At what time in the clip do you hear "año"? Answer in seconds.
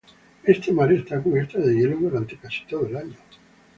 2.97-3.17